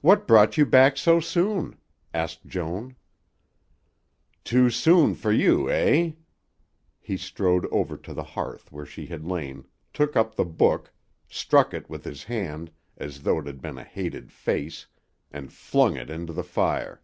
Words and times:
"What 0.00 0.26
brought 0.26 0.56
you 0.58 0.66
back 0.66 0.96
so 0.96 1.20
soon?" 1.20 1.76
asked 2.12 2.46
Joan. 2.46 2.96
"Too 4.42 4.70
soon 4.70 5.14
fer 5.14 5.30
you, 5.30 5.70
eh?" 5.70 6.14
He 6.98 7.16
strode 7.16 7.64
over 7.70 7.96
to 7.96 8.12
the 8.12 8.24
hearth 8.24 8.72
where 8.72 8.84
she 8.84 9.06
had 9.06 9.24
lain, 9.24 9.68
took 9.92 10.16
up 10.16 10.34
the 10.34 10.44
book, 10.44 10.92
struck 11.28 11.72
it 11.72 11.88
with 11.88 12.02
his 12.02 12.24
hand 12.24 12.72
as 12.96 13.22
though 13.22 13.38
it 13.38 13.46
had 13.46 13.62
been 13.62 13.78
a 13.78 13.84
hated 13.84 14.32
face, 14.32 14.88
and 15.30 15.52
flung 15.52 15.94
it 15.96 16.10
into 16.10 16.32
the 16.32 16.42
fire. 16.42 17.00